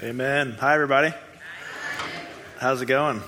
[0.00, 0.56] Amen.
[0.60, 1.12] Hi, everybody.
[2.58, 3.16] How's it going?
[3.16, 3.22] You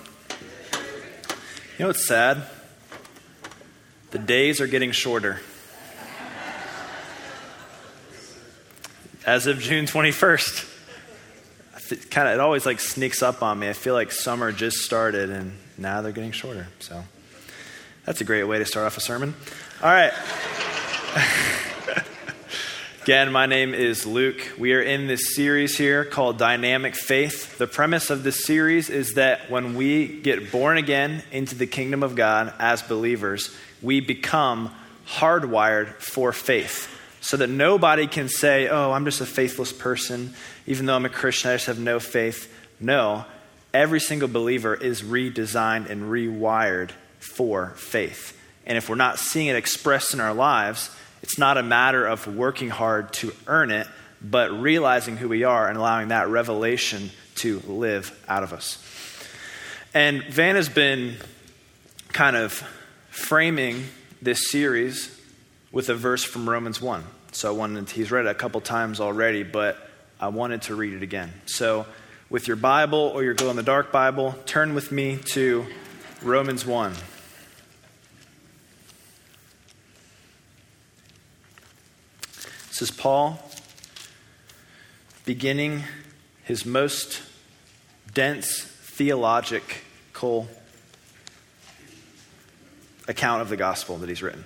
[1.81, 2.45] know what's sad?
[4.13, 5.41] The days are getting shorter.
[9.27, 13.69] As of June 21st, kind of it always like sneaks up on me.
[13.69, 16.69] I feel like summer just started and now they're getting shorter.
[16.79, 17.03] So
[18.07, 19.35] that's a great way to start off a sermon.
[19.83, 20.13] All right.
[23.03, 24.53] Again, my name is Luke.
[24.59, 27.57] We are in this series here called Dynamic Faith.
[27.57, 32.03] The premise of this series is that when we get born again into the kingdom
[32.03, 34.71] of God as believers, we become
[35.07, 36.95] hardwired for faith.
[37.23, 40.35] So that nobody can say, oh, I'm just a faithless person.
[40.67, 42.55] Even though I'm a Christian, I just have no faith.
[42.81, 43.25] No,
[43.73, 48.39] every single believer is redesigned and rewired for faith.
[48.67, 50.91] And if we're not seeing it expressed in our lives,
[51.23, 53.87] it's not a matter of working hard to earn it,
[54.23, 58.85] but realizing who we are and allowing that revelation to live out of us.
[59.95, 61.17] And Van has been
[62.13, 62.53] kind of
[63.11, 63.85] framing
[64.23, 65.19] this series
[65.73, 67.03] with a verse from Romans 1.
[67.33, 69.79] So I wanted, he's read it a couple times already, but
[70.19, 71.33] I wanted to read it again.
[71.47, 71.87] So
[72.29, 75.67] with your Bible or your glow in the dark Bible, turn with me to
[76.23, 76.93] Romans 1.
[82.81, 83.39] Is Paul
[85.27, 85.85] beginning
[86.45, 87.21] his most
[88.15, 90.49] dense theological
[93.07, 94.45] account of the gospel that he's written.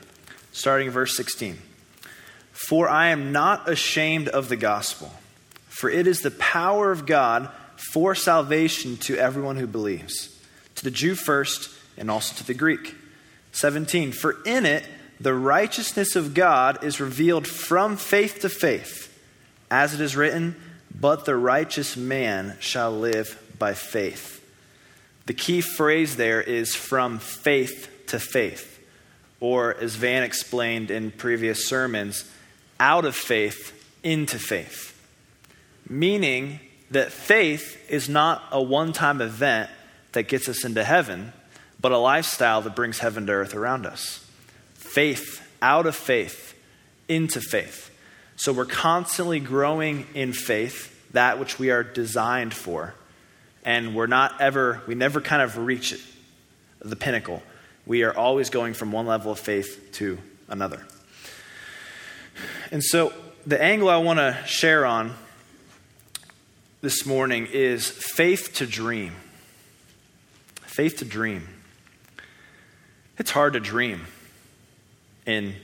[0.52, 1.58] Starting verse 16.
[2.50, 5.12] For I am not ashamed of the gospel,
[5.68, 10.36] for it is the power of God for salvation to everyone who believes,
[10.74, 12.96] to the Jew first, and also to the Greek.
[13.52, 14.10] 17.
[14.10, 14.84] For in it,
[15.20, 19.10] the righteousness of God is revealed from faith to faith,
[19.70, 20.56] as it is written,
[20.98, 24.44] But the righteous man shall live by faith.
[25.26, 28.80] The key phrase there is from faith to faith,
[29.40, 32.30] or as Van explained in previous sermons,
[32.80, 34.90] out of faith into faith.
[35.88, 36.60] Meaning
[36.90, 39.70] that faith is not a one time event
[40.12, 41.32] that gets us into heaven,
[41.80, 44.23] but a lifestyle that brings heaven to earth around us
[44.94, 46.54] faith out of faith
[47.08, 47.90] into faith.
[48.36, 52.94] So we're constantly growing in faith, that which we are designed for.
[53.64, 56.00] And we're not ever, we never kind of reach it,
[56.80, 57.42] the pinnacle.
[57.86, 60.18] We are always going from one level of faith to
[60.48, 60.86] another.
[62.70, 63.12] And so
[63.46, 65.12] the angle I want to share on
[66.82, 69.14] this morning is faith to dream.
[70.62, 71.48] Faith to dream.
[73.18, 74.06] It's hard to dream
[75.26, 75.54] in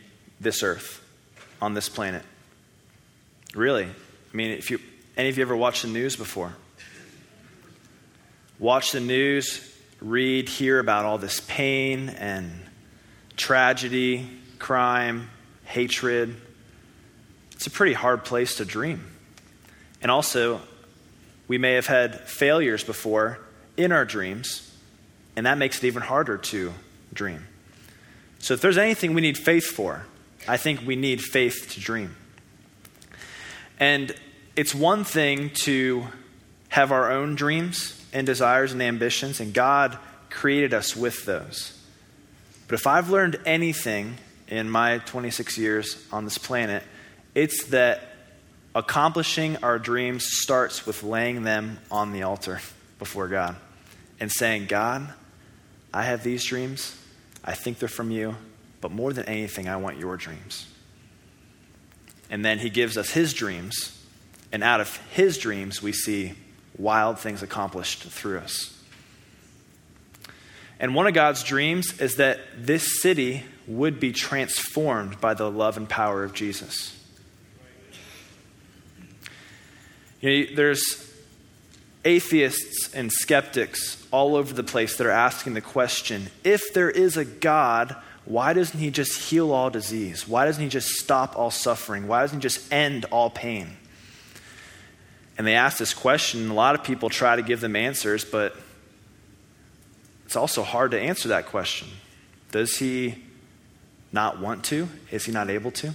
[0.41, 1.03] this earth,
[1.61, 2.23] on this planet.
[3.55, 3.85] Really.
[3.85, 4.79] I mean, if you,
[5.17, 6.55] any of you ever watched the news before?
[8.59, 9.67] Watch the news,
[10.01, 12.51] read, hear about all this pain and
[13.37, 14.29] tragedy,
[14.59, 15.31] crime,
[15.65, 16.37] hatred.
[17.53, 19.05] It's a pretty hard place to dream.
[20.03, 20.61] And also,
[21.49, 23.39] we may have had failures before
[23.77, 24.73] in our dreams,
[25.37, 26.73] and that makes it even harder to
[27.13, 27.47] dream.
[28.41, 30.07] So, if there's anything we need faith for,
[30.49, 32.17] I think we need faith to dream.
[33.79, 34.15] And
[34.57, 36.07] it's one thing to
[36.71, 39.99] have our own dreams and desires and ambitions, and God
[40.31, 41.79] created us with those.
[42.67, 44.17] But if I've learned anything
[44.49, 46.83] in my 26 years on this planet,
[47.35, 48.03] it's that
[48.75, 52.61] accomplishing our dreams starts with laying them on the altar
[52.99, 53.57] before God
[54.21, 55.13] and saying, God,
[55.93, 56.97] I have these dreams.
[57.45, 58.37] I think they're from you,
[58.81, 60.67] but more than anything, I want your dreams.
[62.31, 64.05] And then he gives us his dreams,
[64.53, 66.35] and out of his dreams, we see
[66.79, 68.77] wild things accomplished through us.
[70.79, 75.77] And one of God's dreams is that this city would be transformed by the love
[75.77, 76.97] and power of Jesus.
[80.21, 81.10] You know, there's
[82.05, 87.17] atheists and skeptics all over the place that are asking the question if there is
[87.17, 87.95] a God,
[88.25, 90.27] why doesn't he just heal all disease?
[90.27, 92.07] Why doesn't he just stop all suffering?
[92.07, 93.77] Why doesn't he just end all pain?
[95.37, 98.25] And they ask this question, and a lot of people try to give them answers,
[98.25, 98.55] but
[100.27, 101.89] it's also hard to answer that question.
[102.53, 103.25] Does he
[104.13, 104.89] not want to?
[105.11, 105.89] Is he not able to?
[105.89, 105.95] Do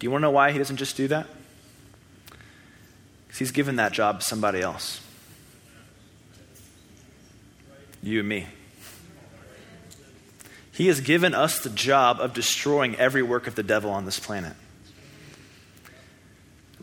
[0.00, 1.26] you want to know why he doesn't just do that?
[3.38, 5.00] He's given that job to somebody else.
[8.02, 8.46] You and me.
[10.72, 14.20] He has given us the job of destroying every work of the devil on this
[14.20, 14.54] planet.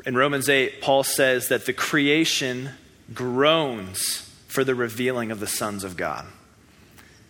[0.06, 2.72] In Romans 8, Paul says that the creation
[3.14, 6.26] groans for the revealing of the sons of God.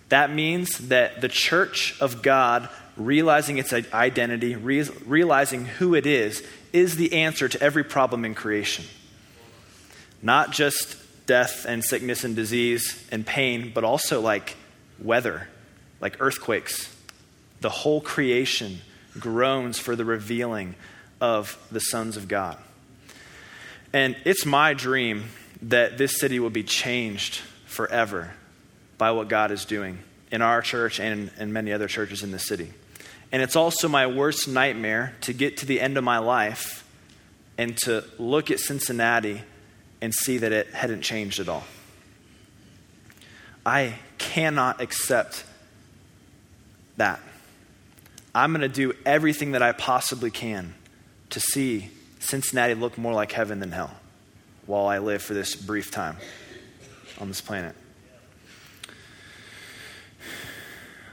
[0.09, 6.95] That means that the church of God, realizing its identity, realizing who it is, is
[6.95, 8.85] the answer to every problem in creation.
[10.23, 14.55] Not just death and sickness and disease and pain, but also like
[14.97, 15.49] weather,
[15.99, 16.93] like earthquakes.
[17.59, 18.79] The whole creation
[19.19, 20.75] groans for the revealing
[21.21, 22.57] of the sons of God.
[23.91, 25.25] And it's my dream
[25.61, 28.31] that this city will be changed forever
[28.97, 29.99] by what God is doing
[30.31, 32.73] in our church and in many other churches in the city.
[33.31, 36.87] And it's also my worst nightmare to get to the end of my life
[37.57, 39.41] and to look at Cincinnati
[40.03, 41.63] and see that it hadn't changed at all.
[43.65, 45.45] I cannot accept
[46.97, 47.21] that.
[48.35, 50.73] I'm going to do everything that I possibly can
[51.29, 51.89] to see
[52.19, 53.91] Cincinnati look more like heaven than hell
[54.65, 56.17] while I live for this brief time
[57.21, 57.73] on this planet.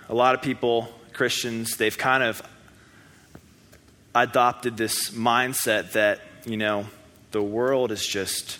[0.09, 2.43] A lot of people, Christians, they've kind of
[4.17, 6.87] adopted this mindset that, you know,
[7.31, 8.59] the world is just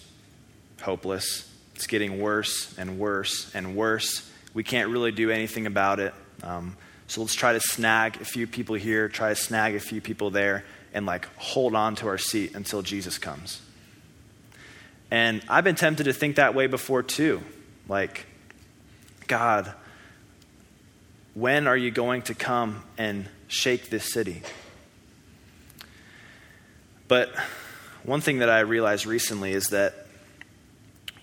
[0.81, 1.49] hopeless.
[1.75, 4.31] It's getting worse and worse and worse.
[4.53, 6.15] We can't really do anything about it.
[6.43, 10.01] Um, so let's try to snag a few people here, try to snag a few
[10.01, 13.61] people there, and like hold on to our seat until Jesus comes.
[15.11, 17.43] And I've been tempted to think that way before too.
[17.89, 18.27] Like,
[19.27, 19.73] God,
[21.35, 24.43] when are you going to come and shake this city?
[27.09, 27.35] But
[28.05, 30.00] one thing that I realized recently is that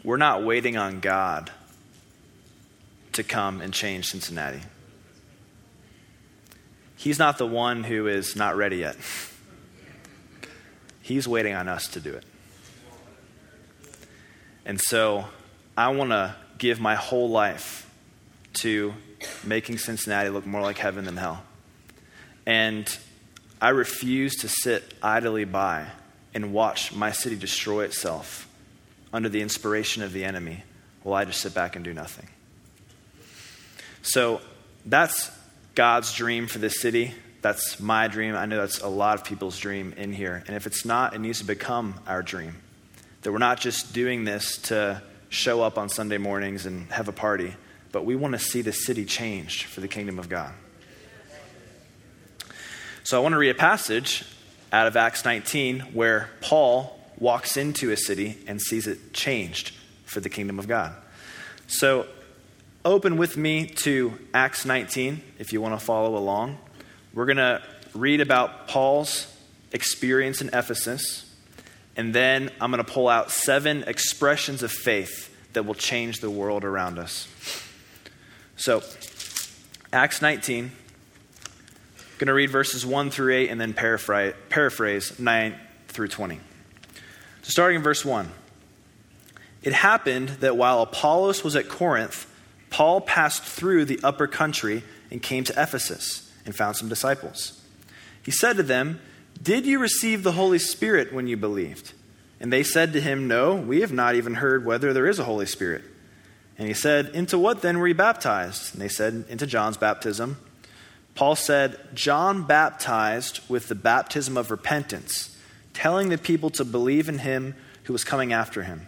[0.07, 1.51] we're not waiting on God
[3.11, 4.61] to come and change Cincinnati.
[6.95, 8.95] He's not the one who is not ready yet.
[11.01, 12.23] He's waiting on us to do it.
[14.65, 15.25] And so
[15.75, 17.93] I want to give my whole life
[18.61, 18.93] to
[19.43, 21.43] making Cincinnati look more like heaven than hell.
[22.45, 22.97] And
[23.61, 25.87] I refuse to sit idly by
[26.33, 28.46] and watch my city destroy itself
[29.13, 30.63] under the inspiration of the enemy
[31.03, 32.27] while I just sit back and do nothing.
[34.01, 34.41] So
[34.85, 35.31] that's
[35.75, 37.13] God's dream for this city.
[37.41, 38.35] That's my dream.
[38.35, 40.43] I know that's a lot of people's dream in here.
[40.47, 42.57] And if it's not, it needs to become our dream.
[43.21, 47.11] That we're not just doing this to show up on Sunday mornings and have a
[47.11, 47.55] party,
[47.91, 50.53] but we want to see the city changed for the kingdom of God.
[53.03, 54.25] So I want to read a passage
[54.71, 59.73] out of Acts 19 where Paul walks into a city and sees it changed
[60.05, 60.93] for the kingdom of God.
[61.67, 62.07] So
[62.85, 66.57] open with me to Acts 19 if you want to follow along.
[67.13, 67.61] We're going to
[67.93, 69.33] read about Paul's
[69.71, 71.33] experience in Ephesus,
[71.95, 76.29] and then I'm going to pull out seven expressions of faith that will change the
[76.29, 77.27] world around us.
[78.55, 78.83] So,
[79.91, 80.71] Acts 19, I'm
[82.17, 85.55] going to read verses 1 through 8 and then paraphrase, paraphrase 9
[85.87, 86.39] through 20.
[87.47, 88.29] So, starting in verse 1.
[89.63, 92.29] It happened that while Apollos was at Corinth,
[92.69, 97.61] Paul passed through the upper country and came to Ephesus and found some disciples.
[98.21, 98.99] He said to them,
[99.41, 101.93] Did you receive the Holy Spirit when you believed?
[102.41, 105.23] And they said to him, No, we have not even heard whether there is a
[105.23, 105.85] Holy Spirit.
[106.57, 108.73] And he said, Into what then were you baptized?
[108.73, 110.35] And they said, Into John's baptism.
[111.15, 115.36] Paul said, John baptized with the baptism of repentance,
[115.77, 117.53] telling the people to believe in him
[117.83, 118.87] who was coming after him.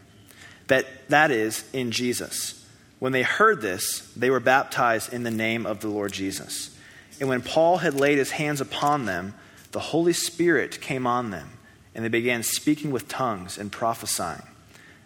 [0.70, 2.66] That, that is, in Jesus.
[2.98, 6.76] When they heard this, they were baptized in the name of the Lord Jesus.
[7.20, 9.36] And when Paul had laid his hands upon them,
[9.72, 11.52] the Holy Spirit came on them,
[11.94, 14.42] and they began speaking with tongues and prophesying.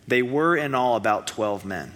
[0.08, 1.92] They were in all about twelve men.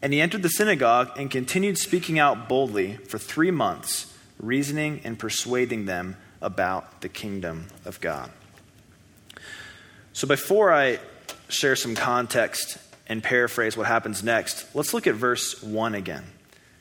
[0.00, 5.18] And he entered the synagogue and continued speaking out boldly for three months, reasoning and
[5.18, 8.30] persuading them about the kingdom of God.
[10.14, 11.00] So before I
[11.48, 12.78] share some context
[13.08, 16.22] and paraphrase what happens next, let's look at verse 1 again.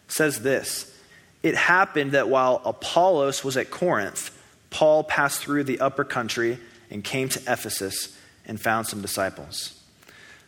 [0.05, 0.95] It says this
[1.41, 4.29] It happened that while Apollos was at Corinth,
[4.69, 6.59] Paul passed through the upper country
[6.91, 9.81] and came to Ephesus and found some disciples.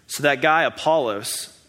[0.05, 1.59] So that guy, Apollos,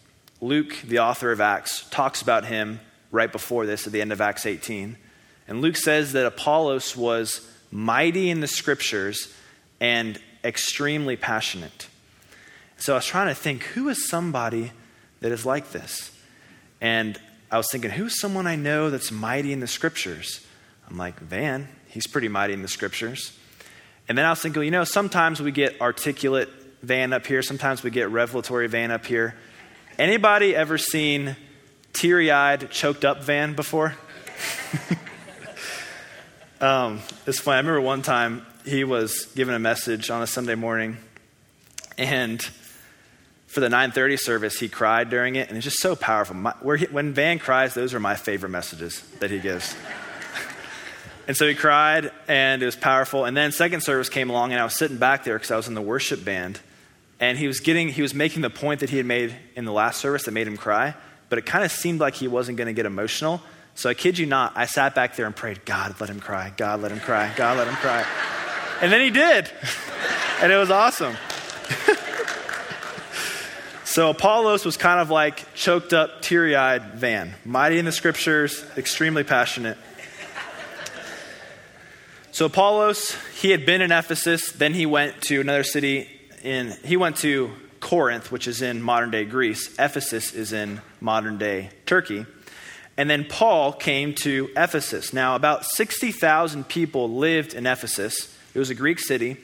[0.43, 2.79] Luke, the author of Acts, talks about him
[3.11, 4.99] right before this at the end of Acts 18.
[5.49, 9.35] And Luke says that Apollos was mighty in the scriptures
[9.81, 11.89] and extremely passionate.
[12.79, 14.73] So I was trying to think who is somebody
[15.21, 16.13] that is like this?
[16.81, 17.19] And
[17.51, 20.45] I was thinking, who's someone I know that's mighty in the scriptures?
[20.89, 23.37] I'm like, Van, he's pretty mighty in the scriptures.
[24.09, 26.49] And then I was thinking, you know, sometimes we get articulate
[26.83, 29.35] van up here, sometimes we get revelatory van up here.
[29.99, 31.37] Anybody ever seen
[31.93, 33.97] teary eyed, choked up van before?
[36.61, 37.57] um, it's funny.
[37.57, 40.97] I remember one time he was given a message on a Sunday morning,
[41.97, 42.43] and
[43.47, 46.35] for the 9:30 service, he cried during it, and it's just so powerful.
[46.35, 49.75] My, he, when Van cries, those are my favorite messages that he gives.
[51.29, 53.25] and so he cried, and it was powerful.
[53.25, 55.69] And then second service came along, and I was sitting back there because I was
[55.69, 56.59] in the worship band,
[57.21, 59.73] and he was getting, he was making the point that he had made in the
[59.73, 60.95] last service that made him cry,
[61.29, 63.41] but it kind of seemed like he wasn't going to get emotional.
[63.77, 66.53] So I kid you not, I sat back there and prayed, God, let him cry.
[66.57, 67.33] God, let him cry.
[67.37, 68.05] God, let him cry.
[68.81, 69.51] And then he did.
[70.41, 71.17] and it was awesome.
[73.85, 78.65] so Apollos was kind of like choked up, teary eyed Van, mighty in the scriptures,
[78.77, 79.79] extremely passionate.
[82.37, 86.11] So Apollos, he had been in Ephesus, then he went to another city
[86.43, 89.75] in, he went to Corinth, which is in modern day Greece.
[89.79, 92.27] Ephesus is in modern day Turkey.
[92.99, 95.15] And then Paul came to Ephesus.
[95.15, 98.36] Now, about 60,000 people lived in Ephesus.
[98.57, 99.37] It was a Greek city.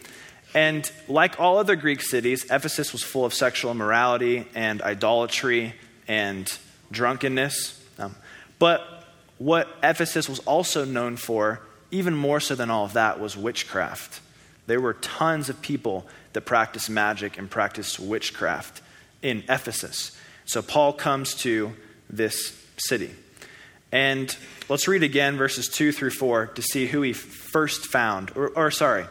[0.54, 5.74] And like all other Greek cities, Ephesus was full of sexual immorality and idolatry
[6.08, 6.50] and
[6.90, 7.78] drunkenness.
[7.98, 8.16] Um,
[8.58, 9.04] but
[9.36, 14.20] what Ephesus was also known for, even more so than all of that, was witchcraft.
[14.66, 18.80] There were tons of people that practiced magic and practiced witchcraft
[19.20, 20.18] in Ephesus.
[20.46, 21.74] So Paul comes to
[22.08, 23.10] this city.
[23.92, 24.34] And
[24.70, 28.32] let's read again verses 2 through 4 to see who he first found.
[28.34, 29.04] Or, or, sorry,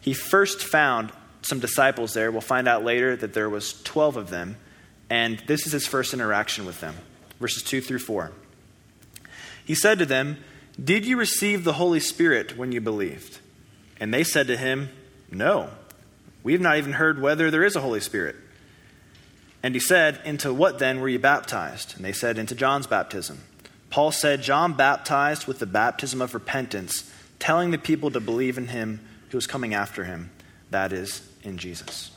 [0.00, 2.30] he first found some disciples there.
[2.30, 4.56] We'll find out later that there was 12 of them.
[5.08, 6.94] And this is his first interaction with them.
[7.40, 8.32] Verses 2 through 4.
[9.64, 10.38] He said to them,
[10.82, 13.38] Did you receive the Holy Spirit when you believed?
[13.98, 14.90] And they said to him,
[15.30, 15.70] No.
[16.42, 18.36] We have not even heard whether there is a Holy Spirit.
[19.62, 21.96] And he said, Into what then were you baptized?
[21.96, 23.40] And they said, Into John's baptism.
[23.90, 28.68] Paul said, John baptized with the baptism of repentance, telling the people to believe in
[28.68, 29.00] him
[29.30, 30.30] who was coming after him,
[30.70, 32.10] that is, in Jesus.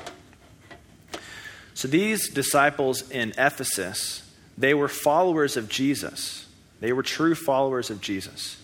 [1.73, 6.47] So these disciples in Ephesus, they were followers of Jesus.
[6.81, 8.57] They were true followers of Jesus.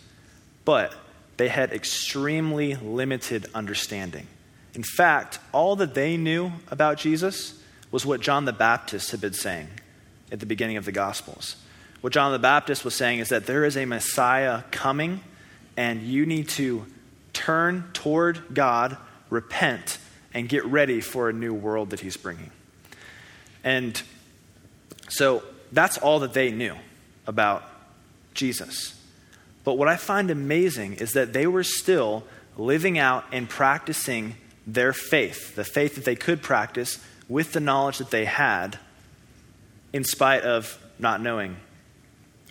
[0.66, 0.94] But
[1.38, 4.28] they had extremely limited understanding.
[4.74, 9.34] In fact, all that they knew about Jesus was what John the Baptist had been
[9.34, 9.70] saying
[10.32, 11.56] at the beginning of the Gospels.
[12.06, 15.22] What John the Baptist was saying is that there is a Messiah coming,
[15.76, 16.86] and you need to
[17.34, 18.96] turn toward God,
[19.32, 19.98] repent,
[20.32, 22.52] and get ready for a new world that he's bringing.
[23.64, 24.00] And
[25.10, 26.76] so that's all that they knew
[27.26, 27.64] about
[28.36, 28.94] Jesus.
[29.64, 32.24] But what I find amazing is that they were still
[32.56, 34.36] living out and practicing
[34.68, 38.78] their faith, the faith that they could practice with the knowledge that they had,
[39.92, 41.58] in spite of not knowing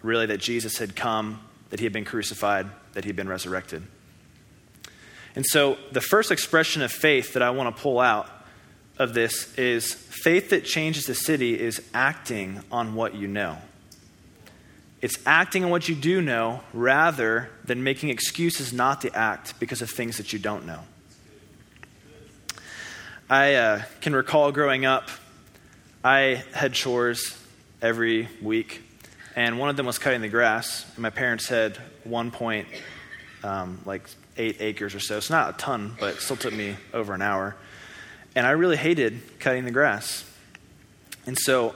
[0.04, 3.82] really that Jesus had come, that he had been crucified, that he had been resurrected.
[5.34, 8.28] And so, the first expression of faith that I want to pull out
[8.98, 13.58] of this is faith that changes the city is acting on what you know.
[15.02, 19.82] It's acting on what you do know rather than making excuses not to act because
[19.82, 20.80] of things that you don't know.
[23.28, 25.10] I uh, can recall growing up,
[26.04, 27.36] I had chores
[27.82, 28.83] every week
[29.36, 30.84] and one of them was cutting the grass.
[30.94, 32.68] And my parents had one point,
[33.42, 34.02] um, like
[34.36, 35.16] eight acres or so.
[35.16, 37.56] It's not a ton, but it still took me over an hour.
[38.34, 40.24] And I really hated cutting the grass.
[41.26, 41.74] And so,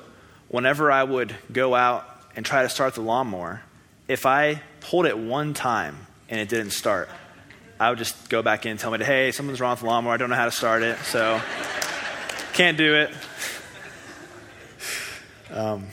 [0.48, 2.04] whenever I would go out
[2.36, 3.62] and try to start the lawnmower,
[4.06, 7.08] if I pulled it one time and it didn't start,
[7.80, 10.12] I would just go back in and tell me, hey, something's wrong with the lawnmower.
[10.12, 11.40] I don't know how to start it, so
[12.52, 13.10] can't do it.
[15.50, 15.86] Um,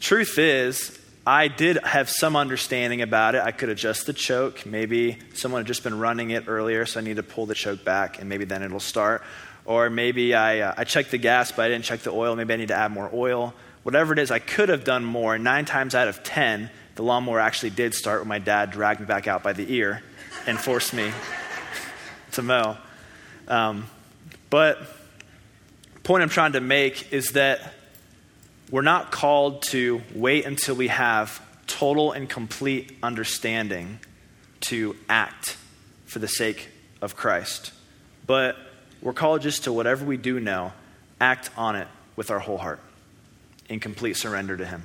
[0.00, 3.42] Truth is, I did have some understanding about it.
[3.42, 4.64] I could adjust the choke.
[4.64, 7.84] Maybe someone had just been running it earlier, so I need to pull the choke
[7.84, 9.22] back, and maybe then it'll start.
[9.66, 12.34] Or maybe I, uh, I checked the gas, but I didn't check the oil.
[12.34, 13.52] Maybe I need to add more oil.
[13.82, 15.38] Whatever it is, I could have done more.
[15.38, 19.06] Nine times out of ten, the lawnmower actually did start when my dad dragged me
[19.06, 20.02] back out by the ear
[20.46, 21.12] and forced me
[22.32, 22.78] to mow.
[23.48, 23.86] Um,
[24.48, 24.78] but
[26.02, 27.74] point I'm trying to make is that
[28.70, 34.00] we're not called to wait until we have total and complete understanding
[34.60, 35.56] to act
[36.06, 36.68] for the sake
[37.00, 37.72] of Christ.
[38.26, 38.56] But
[39.02, 40.72] we're called just to whatever we do know,
[41.20, 42.80] act on it with our whole heart
[43.68, 44.82] in complete surrender to Him.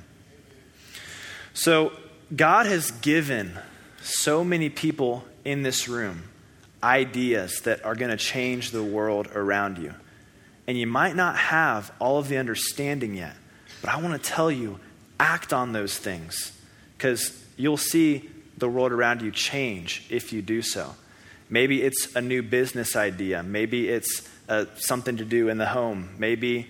[1.54, 1.92] So,
[2.34, 3.56] God has given
[4.02, 6.24] so many people in this room
[6.82, 9.94] ideas that are going to change the world around you.
[10.66, 13.34] And you might not have all of the understanding yet,
[13.86, 14.80] but I want to tell you
[15.20, 16.52] act on those things
[16.98, 18.28] because you'll see
[18.58, 20.96] the world around you change if you do so.
[21.48, 23.44] Maybe it's a new business idea.
[23.44, 26.16] Maybe it's uh, something to do in the home.
[26.18, 26.68] Maybe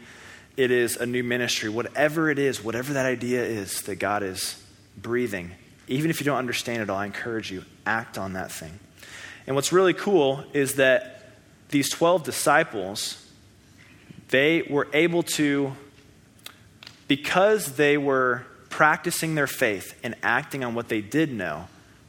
[0.58, 1.70] it is a new ministry.
[1.70, 4.62] Whatever it is, whatever that idea is that God is
[4.98, 5.52] breathing,
[5.88, 8.78] even if you don't understand it all, I encourage you, act on that thing.
[9.46, 11.30] And what's really cool is that
[11.70, 13.26] these 12 disciples,
[14.28, 15.72] they were able to,
[17.08, 21.68] because they were practicing their faith and acting on what they did know,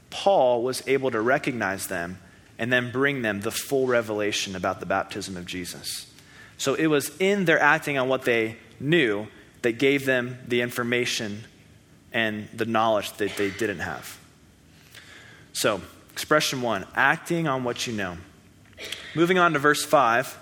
[0.09, 2.19] Paul was able to recognize them
[2.57, 6.11] and then bring them the full revelation about the baptism of Jesus.
[6.57, 9.27] So it was in their acting on what they knew
[9.61, 11.43] that gave them the information
[12.11, 14.17] and the knowledge that they didn't have.
[15.53, 18.17] So, expression one acting on what you know.
[19.15, 20.37] Moving on to verse 5.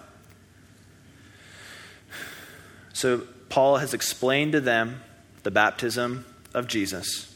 [2.94, 5.02] So, Paul has explained to them
[5.44, 7.32] the baptism of Jesus.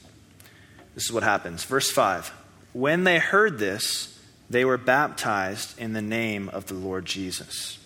[0.96, 1.64] This is what happens.
[1.64, 2.32] Verse 5
[2.74, 7.78] When they heard this, they were baptized in the name of the Lord Jesus.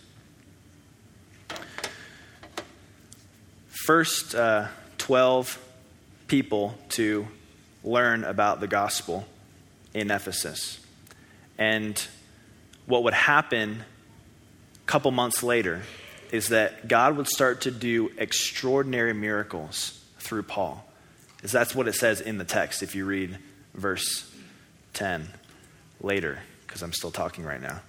[3.67, 5.59] First uh, 12
[6.27, 7.27] people to
[7.83, 9.25] learn about the gospel
[9.93, 10.79] in Ephesus.
[11.57, 12.01] And
[12.85, 13.83] what would happen
[14.75, 15.81] a couple months later
[16.33, 20.83] is that God would start to do extraordinary miracles through Paul.
[21.35, 23.37] Because that's what it says in the text if you read
[23.75, 24.33] verse
[24.93, 25.29] 10
[26.01, 27.81] later because I'm still talking right now.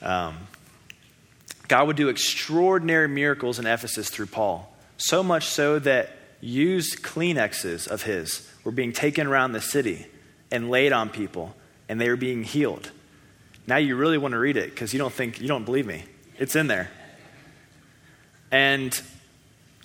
[0.28, 0.36] um,
[1.66, 6.10] God would do extraordinary miracles in Ephesus through Paul, so much so that
[6.40, 10.06] used Kleenexes of his were being taken around the city
[10.52, 11.56] and laid on people,
[11.88, 12.92] and they were being healed.
[13.68, 16.04] Now you really want to read it because you don't think, you don't believe me.
[16.38, 16.90] It's in there.
[18.50, 18.98] And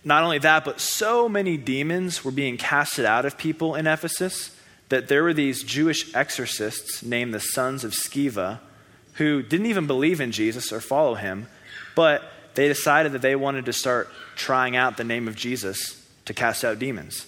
[0.06, 4.58] not only that, but so many demons were being casted out of people in Ephesus
[4.88, 8.60] that there were these Jewish exorcists named the sons of Sceva
[9.16, 11.48] who didn't even believe in Jesus or follow him,
[11.94, 16.34] but they decided that they wanted to start trying out the name of Jesus to
[16.34, 17.28] cast out demons.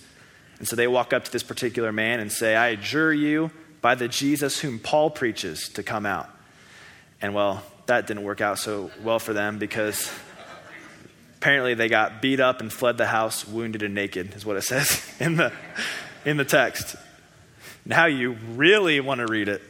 [0.59, 3.95] And so they walk up to this particular man and say, I adjure you by
[3.95, 6.29] the Jesus whom Paul preaches to come out.
[7.25, 10.11] And well, that didn't work out so well for them because
[11.38, 14.61] apparently they got beat up and fled the house wounded and naked, is what it
[14.61, 15.51] says in the,
[16.23, 16.95] in the text.
[17.83, 19.63] Now you really want to read it.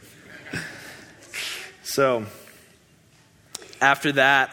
[1.82, 2.26] So,
[3.80, 4.50] after that,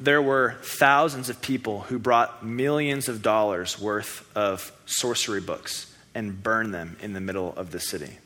[0.00, 6.42] there were thousands of people who brought millions of dollars worth of sorcery books and
[6.42, 8.18] burned them in the middle of the city.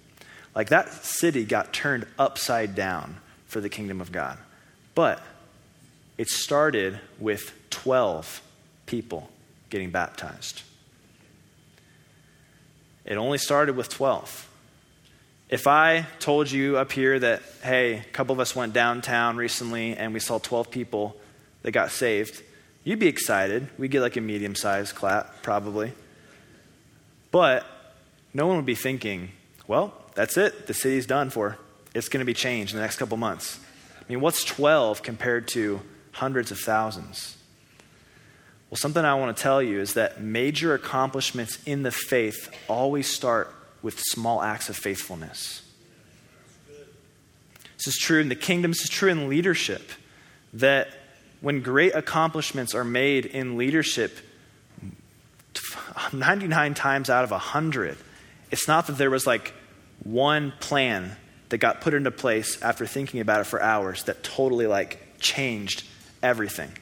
[0.54, 3.18] Like that city got turned upside down
[3.48, 4.38] for the kingdom of God.
[4.94, 5.22] But
[6.16, 8.42] it started with 12
[8.86, 9.28] people
[9.70, 10.62] getting baptized.
[13.04, 14.48] It only started with 12.
[15.48, 19.96] If I told you up here that, hey, a couple of us went downtown recently
[19.96, 21.16] and we saw 12 people
[21.62, 22.42] that got saved,
[22.84, 23.68] you'd be excited.
[23.78, 25.92] We'd get like a medium sized clap, probably.
[27.30, 27.64] But
[28.34, 29.30] no one would be thinking,
[29.66, 30.66] well, that's it.
[30.66, 31.56] The city's done for.
[31.94, 33.58] It's going to be changed in the next couple months.
[34.00, 35.80] I mean, what's 12 compared to
[36.12, 37.36] hundreds of thousands?
[38.70, 43.06] Well, something I want to tell you is that major accomplishments in the faith always
[43.06, 45.62] start with small acts of faithfulness.
[47.78, 49.90] This is true in the kingdom, this is true in leadership.
[50.54, 50.88] That
[51.40, 54.18] when great accomplishments are made in leadership,
[56.12, 57.96] 99 times out of 100,
[58.50, 59.54] it's not that there was like
[60.02, 61.16] one plan
[61.48, 65.84] that got put into place after thinking about it for hours that totally like changed
[66.22, 66.72] everything.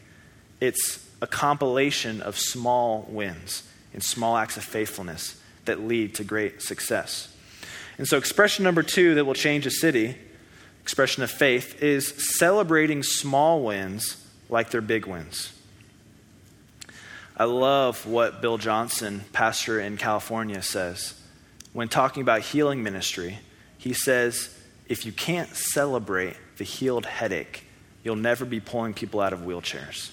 [0.61, 6.63] It's a compilation of small wins and small acts of faithfulness that lead to great
[6.63, 7.33] success.
[7.99, 10.17] And so, expression number two that will change a city,
[10.83, 15.53] expression of faith, is celebrating small wins like they're big wins.
[17.37, 21.21] I love what Bill Johnson, pastor in California, says.
[21.73, 23.39] When talking about healing ministry,
[23.77, 24.56] he says,
[24.89, 27.65] if you can't celebrate the healed headache,
[28.05, 30.11] you'll never be pulling people out of wheelchairs.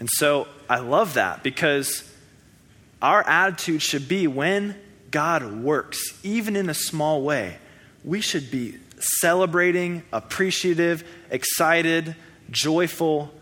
[0.00, 2.08] And so I love that because
[3.02, 4.76] our attitude should be when
[5.10, 7.58] God works, even in a small way,
[8.04, 12.14] we should be celebrating, appreciative, excited,
[12.50, 13.32] joyful,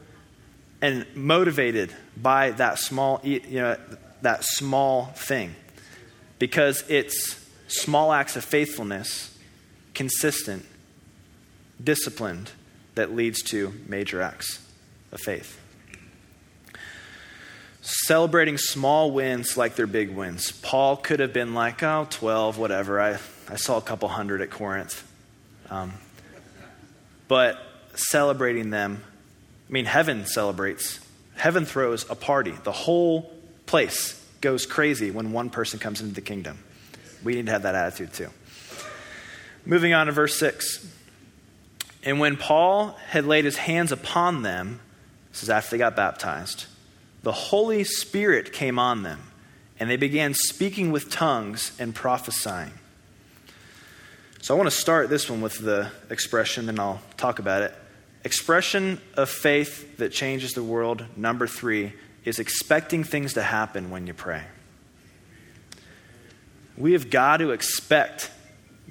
[0.81, 3.77] and motivated by that small, you know,
[4.23, 5.55] that small thing.
[6.39, 9.37] Because it's small acts of faithfulness,
[9.95, 10.65] consistent,
[11.83, 12.51] disciplined,
[12.95, 14.67] that leads to major acts
[15.13, 15.61] of faith.
[17.83, 20.51] Celebrating small wins like they're big wins.
[20.51, 23.01] Paul could have been like, oh, 12, whatever.
[23.01, 23.19] I,
[23.49, 25.07] I saw a couple hundred at Corinth.
[25.71, 25.93] Um,
[27.29, 27.59] but
[27.95, 29.03] celebrating them,
[29.69, 31.01] I mean, heaven celebrates.
[31.37, 32.53] Heaven throws a party.
[32.65, 33.33] The whole
[33.67, 36.59] place goes crazy when one person comes into the kingdom.
[37.25, 38.31] We need to have that attitude too.
[39.65, 40.87] Moving on to verse 6.
[42.05, 44.81] And when Paul had laid his hands upon them,
[45.33, 46.67] this is after they got baptized,
[47.23, 49.21] the Holy Spirit came on them,
[49.81, 52.71] and they began speaking with tongues and prophesying.
[54.41, 57.75] So I want to start this one with the expression, then I'll talk about it.
[58.23, 61.93] Expression of faith that changes the world, number three,
[62.27, 64.43] is expecting things to happen when you pray.
[66.77, 68.31] We have got to expect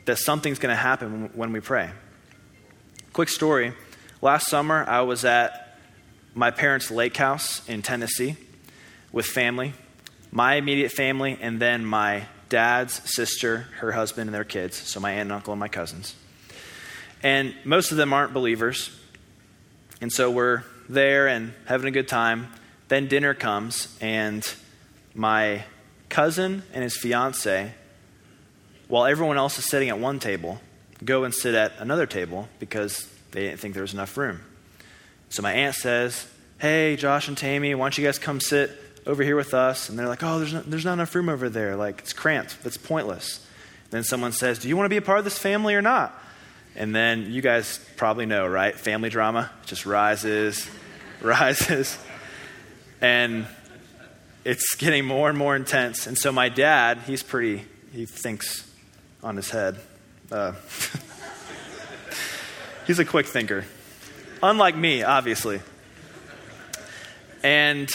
[0.06, 1.91] that something's going to happen when we pray.
[3.13, 3.74] Quick story.
[4.21, 5.78] Last summer, I was at
[6.34, 8.38] my parents' lake house in Tennessee
[9.12, 9.74] with family,
[10.32, 14.78] my immediate family, and then my dad's sister, her husband, and their kids.
[14.78, 16.15] So my aunt and uncle and my cousins.
[17.21, 18.91] And most of them aren't believers.
[20.00, 22.48] And so we're there and having a good time.
[22.88, 24.48] Then dinner comes, and
[25.13, 25.63] my
[26.10, 27.74] cousin and his fiance,
[28.88, 30.62] while everyone else is sitting at one table,
[31.04, 34.41] go and sit at another table because they didn't think there was enough room.
[35.30, 36.28] So my aunt says,
[36.60, 38.71] Hey, Josh and Tammy, why don't you guys come sit
[39.06, 39.89] over here with us?
[39.89, 41.76] And they're like, Oh, there's not, there's not enough room over there.
[41.76, 42.63] Like, it's cramped.
[42.63, 43.45] That's pointless.
[43.89, 46.17] Then someone says, Do you want to be a part of this family or not?
[46.76, 48.78] And then you guys probably know, right?
[48.78, 50.69] Family drama just rises,
[51.21, 51.98] rises.
[53.01, 53.45] And
[54.43, 56.08] it's getting more and more intense.
[56.08, 58.69] And so my dad, he's pretty, he thinks
[59.23, 59.79] on his head.
[60.31, 60.53] Uh,
[62.88, 63.65] he's a quick thinker,
[64.41, 65.62] unlike me, obviously.
[67.43, 67.89] And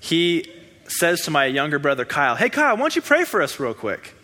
[0.00, 0.50] he
[0.88, 3.74] says to my younger brother, Kyle, Hey, Kyle, why don't you pray for us real
[3.74, 4.14] quick?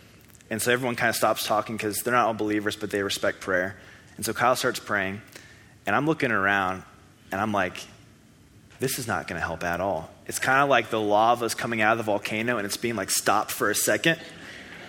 [0.50, 3.40] And so everyone kind of stops talking because they're not all believers, but they respect
[3.40, 3.76] prayer.
[4.16, 5.22] And so Kyle starts praying,
[5.86, 6.82] and I'm looking around,
[7.32, 7.78] and I'm like,
[8.80, 10.10] this is not going to help at all.
[10.26, 12.96] It's kind of like the lava is coming out of the volcano and it's being
[12.96, 14.18] like stopped for a second.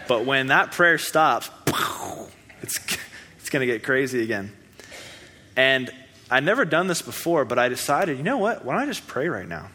[0.07, 1.49] But when that prayer stops,
[2.61, 2.79] it's,
[3.37, 4.53] it's going to get crazy again.
[5.57, 5.91] And
[6.29, 8.63] I'd never done this before, but I decided, you know what?
[8.63, 9.67] Why don't I just pray right now?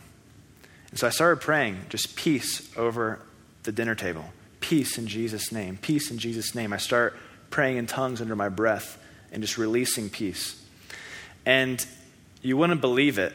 [0.91, 3.21] And so I started praying just peace over
[3.65, 4.25] the dinner table.
[4.61, 5.79] Peace in Jesus' name.
[5.83, 6.73] Peace in Jesus' name.
[6.73, 7.15] I start
[7.51, 8.99] praying in tongues under my breath
[9.31, 10.65] and just releasing peace.
[11.45, 11.85] And
[12.41, 13.35] you wouldn't believe it.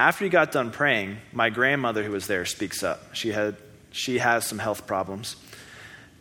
[0.00, 3.14] After he got done praying, my grandmother who was there speaks up.
[3.14, 3.56] She had
[3.90, 5.36] she has some health problems.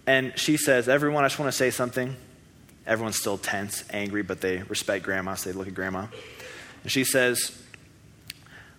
[0.05, 2.13] And she says, Everyone, I just want to say something.
[2.85, 6.07] Everyone's still tense, angry, but they respect grandma, so they look at grandma.
[6.83, 7.57] And she says,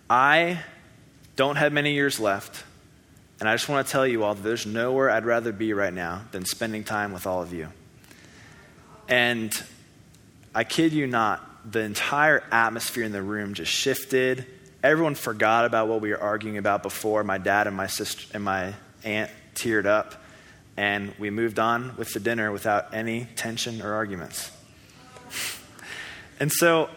[0.07, 0.59] I
[1.35, 2.63] don't have many years left,
[3.39, 5.93] and I just want to tell you all that there's nowhere I'd rather be right
[5.93, 7.69] now than spending time with all of you.
[9.09, 9.51] And
[10.53, 14.45] I kid you not, the entire atmosphere in the room just shifted.
[14.83, 17.23] Everyone forgot about what we were arguing about before.
[17.23, 20.21] My dad and my sister and my aunt teared up
[20.77, 24.51] and we moved on with the dinner without any tension or arguments.
[26.39, 26.89] and so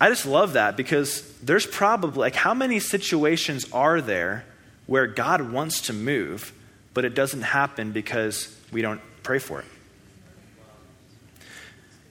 [0.00, 4.44] I just love that because there's probably, like, how many situations are there
[4.86, 6.52] where God wants to move,
[6.94, 9.66] but it doesn't happen because we don't pray for it?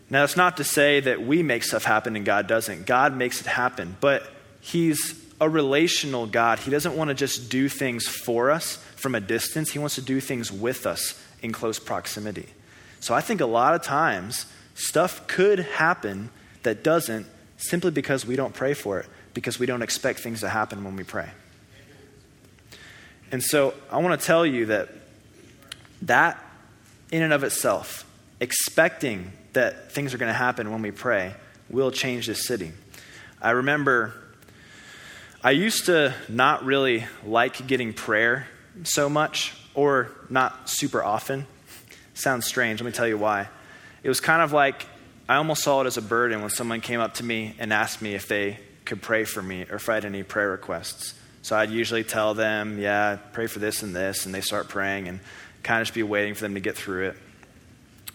[0.09, 2.85] Now, that's not to say that we make stuff happen and God doesn't.
[2.85, 4.27] God makes it happen, but
[4.65, 6.57] He's a relational God.
[6.57, 10.01] He doesn't want to just do things for us from a distance, He wants to
[10.01, 12.47] do things with us in close proximity.
[12.99, 16.31] So I think a lot of times stuff could happen
[16.63, 20.49] that doesn't simply because we don't pray for it, because we don't expect things to
[20.49, 21.29] happen when we pray.
[23.31, 24.89] And so I want to tell you that
[26.01, 26.43] that
[27.11, 28.03] in and of itself,
[28.39, 31.35] expecting that things are going to happen when we pray,
[31.69, 32.71] will change this city.
[33.39, 34.24] I remember
[35.45, 38.47] I used to not really like getting prayer
[38.81, 41.45] so much, or not super often.
[42.15, 42.81] Sounds strange.
[42.81, 43.47] Let me tell you why.
[44.01, 44.87] It was kind of like
[45.29, 48.01] I almost saw it as a burden when someone came up to me and asked
[48.01, 51.13] me if they could pray for me or if I had any prayer requests.
[51.43, 55.07] So I'd usually tell them, yeah, pray for this and this, and they start praying
[55.07, 55.19] and
[55.61, 57.17] kind of just be waiting for them to get through it.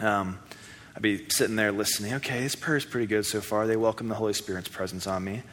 [0.03, 0.41] Um,
[0.97, 2.15] I'd be sitting there listening.
[2.15, 3.69] Okay, this prayer is pretty good so far.
[3.69, 5.45] They welcome the Holy Spirit's presence on me.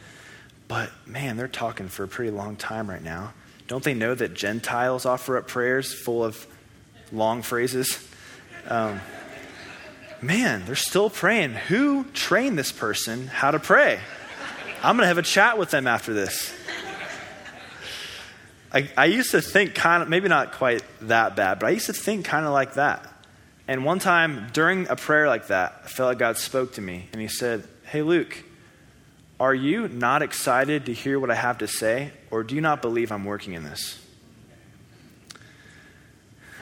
[0.68, 3.32] But man, they're talking for a pretty long time right now.
[3.66, 6.46] don't they know that Gentiles offer up prayers full of
[7.10, 8.06] long phrases?
[8.68, 9.00] Um,
[10.20, 11.54] man, they're still praying.
[11.54, 13.98] Who trained this person how to pray?
[14.82, 16.54] I'm going to have a chat with them after this.
[18.72, 21.86] I, I used to think kind of, maybe not quite that bad, but I used
[21.86, 23.06] to think kind of like that.
[23.66, 27.08] And one time during a prayer like that, I felt like God spoke to me
[27.12, 28.44] and He said, Hey, Luke,
[29.40, 32.82] are you not excited to hear what I have to say, or do you not
[32.82, 33.98] believe I'm working in this?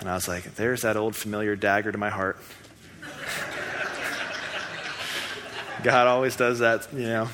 [0.01, 2.39] And I was like, There's that old familiar dagger to my heart.
[5.83, 7.29] God always does that, you know.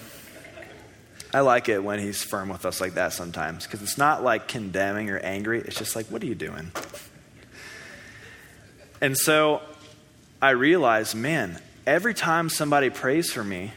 [1.34, 4.48] I like it when he's firm with us like that sometimes because it's not like
[4.48, 5.60] condemning or angry.
[5.60, 6.70] It's just like, what are you doing?
[9.00, 9.62] And so
[10.42, 13.72] I realized, man, every time somebody prays for me,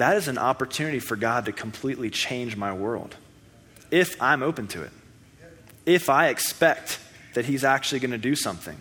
[0.00, 3.16] that is an opportunity for God to completely change my world
[3.90, 4.92] if I'm open to it,
[5.84, 6.98] if I expect
[7.34, 8.78] that He's actually going to do something.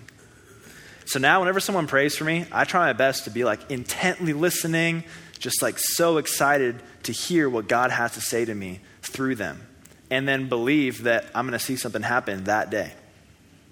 [1.06, 4.32] So now, whenever someone prays for me, I try my best to be like intently
[4.32, 5.04] listening,
[5.40, 9.68] just like so excited to hear what God has to say to me through them,
[10.10, 12.94] and then believe that I'm going to see something happen that day.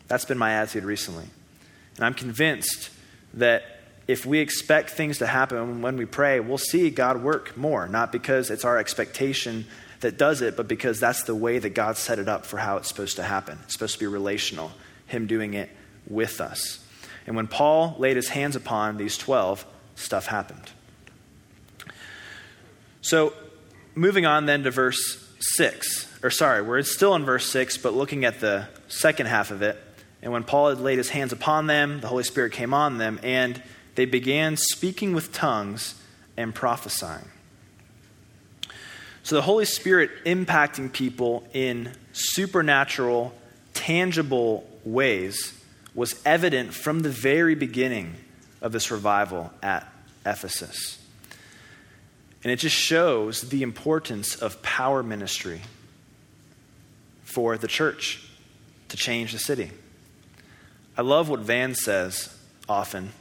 [0.08, 1.26] That's been my attitude recently.
[1.96, 2.90] And I'm convinced
[3.36, 3.77] that
[4.08, 8.12] if we expect things to happen when we pray, we'll see God work more, not
[8.12, 9.65] because it's our expectation
[10.00, 12.78] that does it, but because that's the way that God set it up for how
[12.78, 13.60] it's supposed to happen.
[13.63, 14.72] It's supposed to be relational,
[15.08, 15.70] Him doing it
[16.08, 16.84] with us.
[17.26, 19.65] And when Paul laid his hands upon these 12,
[19.96, 20.72] stuff happened.
[23.02, 23.34] So,
[23.96, 28.24] moving on then to verse 6, or sorry, we're still in verse 6, but looking
[28.24, 29.78] at the second half of it.
[30.22, 33.20] And when Paul had laid his hands upon them, the Holy Spirit came on them,
[33.22, 33.62] and
[33.98, 35.96] they began speaking with tongues
[36.38, 37.28] and prophesying.
[39.24, 43.34] So the Holy Spirit impacting people in supernatural,
[43.74, 45.60] tangible ways
[45.96, 48.14] was evident from the very beginning
[48.62, 49.92] of this revival at
[50.24, 51.04] Ephesus.
[52.44, 55.62] And it just shows the importance of power ministry
[57.24, 58.30] for the church
[58.90, 59.72] to change the city.
[60.96, 62.38] I love what Van says
[62.70, 63.12] often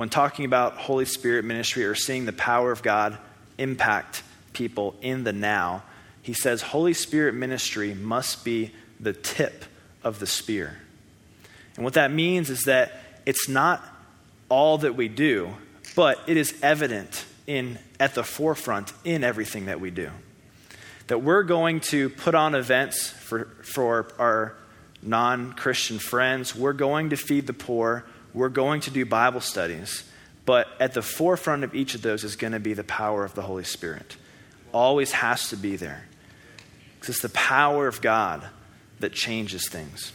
[0.00, 3.18] when talking about Holy Spirit ministry or seeing the power of God
[3.58, 4.22] impact
[4.54, 5.82] people in the now.
[6.22, 9.66] He says Holy Spirit ministry must be the tip
[10.02, 10.78] of the spear.
[11.76, 12.92] And what that means is that
[13.26, 13.84] it's not
[14.48, 15.50] all that we do,
[15.94, 20.08] but it is evident in at the forefront in everything that we do.
[21.08, 24.54] That we're going to put on events for, for our
[25.02, 30.04] non Christian friends, we're going to feed the poor, we're going to do Bible studies.
[30.46, 33.34] But at the forefront of each of those is going to be the power of
[33.34, 34.16] the Holy Spirit.
[34.72, 36.06] Always has to be there.
[36.94, 38.46] Because it's the power of God
[39.00, 40.12] that changes things.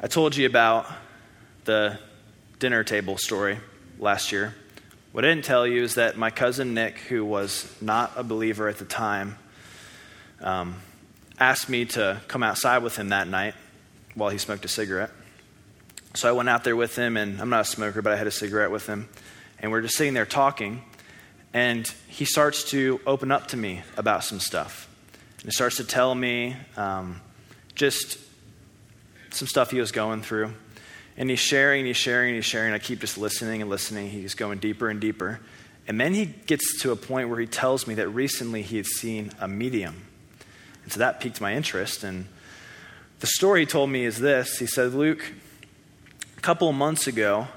[0.00, 0.86] I told you about
[1.64, 1.98] the
[2.58, 3.58] dinner table story
[3.98, 4.54] last year.
[5.12, 8.68] What I didn't tell you is that my cousin Nick, who was not a believer
[8.68, 9.38] at the time,
[10.40, 10.76] um,
[11.38, 13.54] asked me to come outside with him that night
[14.14, 15.10] while he smoked a cigarette.
[16.16, 18.28] So I went out there with him, and I'm not a smoker, but I had
[18.28, 19.08] a cigarette with him.
[19.58, 20.82] And we're just sitting there talking,
[21.52, 24.88] and he starts to open up to me about some stuff.
[25.38, 27.20] And he starts to tell me um,
[27.74, 28.18] just
[29.30, 30.52] some stuff he was going through.
[31.16, 32.72] And he's sharing, he's sharing, he's sharing.
[32.72, 34.08] I keep just listening and listening.
[34.08, 35.40] He's going deeper and deeper.
[35.88, 38.86] And then he gets to a point where he tells me that recently he had
[38.86, 40.04] seen a medium.
[40.84, 42.04] And so that piqued my interest.
[42.04, 42.26] And
[43.18, 45.32] the story he told me is this He said, Luke,
[46.44, 47.48] couple of months ago,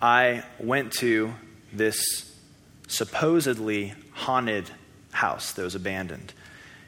[0.00, 1.34] I went to
[1.70, 2.34] this
[2.88, 4.70] supposedly haunted
[5.10, 6.32] house that was abandoned.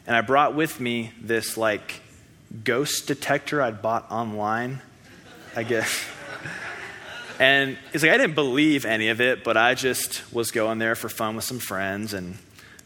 [0.07, 2.01] And I brought with me this like
[2.65, 4.81] ghost detector I'd bought online
[5.55, 6.03] I guess.
[7.41, 10.97] And it's like I didn't believe any of it, but I just was going there
[10.97, 12.13] for fun with some friends.
[12.13, 12.37] And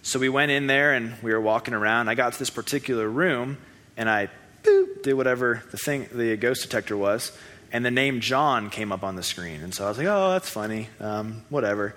[0.02, 2.10] so we went in there and we were walking around.
[2.10, 3.56] I got to this particular room
[3.96, 4.28] and I
[4.62, 7.32] boop, did whatever the thing, the ghost detector was.
[7.72, 9.62] And the name John came up on the screen.
[9.62, 11.96] And so I was like, oh, that's funny, um, whatever.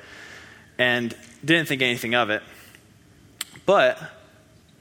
[0.78, 2.42] And didn't think anything of it.
[3.66, 4.00] But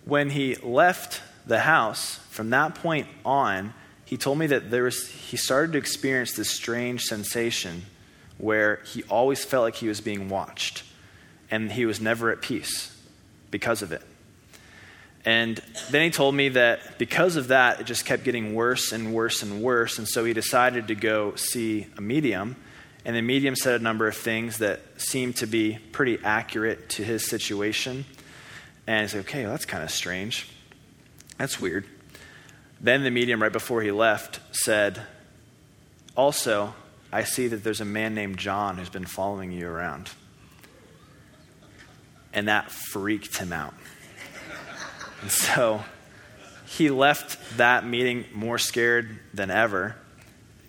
[0.04, 5.08] when he left the house, from that point on, he told me that there was,
[5.08, 7.82] he started to experience this strange sensation
[8.38, 10.84] where he always felt like he was being watched
[11.50, 12.96] and he was never at peace
[13.50, 14.02] because of it.
[15.24, 15.60] And
[15.90, 19.42] then he told me that because of that, it just kept getting worse and worse
[19.42, 19.98] and worse.
[19.98, 22.56] And so he decided to go see a medium.
[23.06, 27.04] And the medium said a number of things that seemed to be pretty accurate to
[27.04, 28.04] his situation.
[28.86, 30.48] And he's said, okay, well, that's kind of strange.
[31.38, 31.86] That's weird.
[32.80, 35.00] Then the medium, right before he left, said,
[36.16, 36.74] Also,
[37.10, 40.10] I see that there's a man named John who's been following you around.
[42.34, 43.74] And that freaked him out.
[45.24, 45.82] And so
[46.66, 49.96] he left that meeting more scared than ever,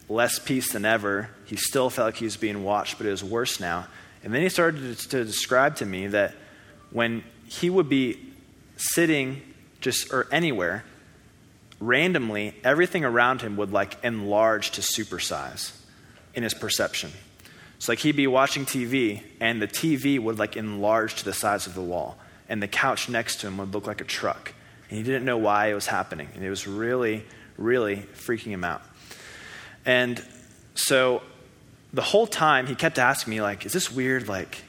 [0.08, 1.30] less peace than ever.
[1.44, 3.88] He still felt like he was being watched, but it was worse now.
[4.24, 6.36] And then he started to, to describe to me that
[6.92, 8.18] when he would be
[8.78, 9.42] sitting
[9.82, 10.86] just or anywhere,
[11.82, 15.76] randomly, everything around him would like enlarge to supersize
[16.34, 17.12] in his perception.
[17.80, 21.68] So like he'd be watching TV and the TV would like enlarge to the size
[21.68, 22.18] of the wall
[22.50, 24.54] and the couch next to him would look like a truck.
[24.90, 26.30] And he didn't know why it was happening.
[26.36, 27.24] And it was really,
[27.58, 28.82] really freaking him out.
[29.86, 30.24] And
[30.76, 31.22] so
[31.94, 34.28] the whole time he kept asking me, like, is this weird?
[34.28, 34.64] Like,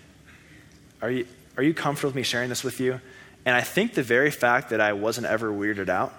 [1.02, 3.00] are you, are you comfortable with me sharing this with you?
[3.44, 6.12] And I think the very fact that I wasn't ever weirded out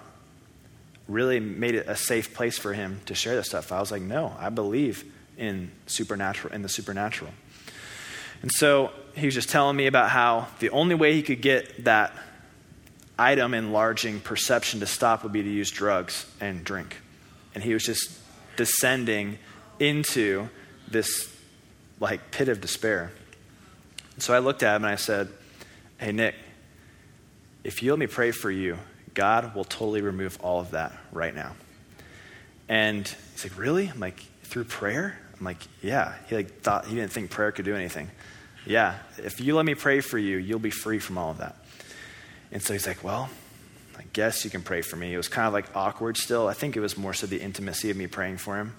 [1.08, 3.72] really made it a safe place for him to share this stuff.
[3.72, 5.04] I was like, no, I believe
[5.36, 7.30] in supernatural in the supernatural.
[8.42, 11.84] And so he was just telling me about how the only way he could get
[11.84, 12.12] that
[13.18, 16.96] item enlarging perception to stop would be to use drugs and drink.
[17.54, 18.16] And he was just
[18.56, 19.38] descending
[19.80, 20.48] into
[20.88, 21.34] this
[22.00, 23.10] like pit of despair.
[24.18, 25.28] So I looked at him and I said,
[25.98, 26.34] Hey, Nick,
[27.64, 28.78] if you let me pray for you,
[29.14, 31.54] God will totally remove all of that right now.
[32.68, 33.88] And he's like, Really?
[33.88, 35.18] I'm like, Through prayer?
[35.38, 36.14] I'm like, Yeah.
[36.28, 38.10] He like thought he didn't think prayer could do anything.
[38.68, 38.98] Yeah.
[39.16, 41.56] If you let me pray for you, you'll be free from all of that.
[42.52, 43.30] And so he's like, Well,
[43.98, 45.12] I guess you can pray for me.
[45.12, 46.46] It was kind of like awkward still.
[46.46, 48.74] I think it was more so the intimacy of me praying for him.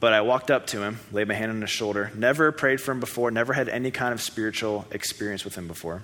[0.00, 2.92] But I walked up to him, laid my hand on his shoulder, never prayed for
[2.92, 6.02] him before, never had any kind of spiritual experience with him before.